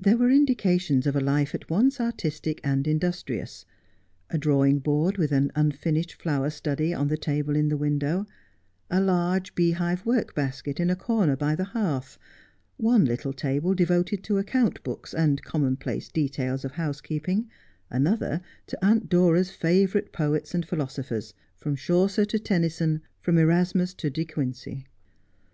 [0.00, 3.66] There were indica tions of a life at once artistic and industrious—
[4.30, 8.24] a drawing board with an unfinished flower study on the table in the window,
[8.90, 12.16] a large bee hive work basket in a corner by the hearth,
[12.78, 17.46] one little table devoted to account books and the common place details of house keeping,
[17.90, 23.92] another to Aunt Dora's favourite poets and philo sophers, from Chaucer to Tennyson, from Erasmus
[23.92, 24.86] to De Quincey.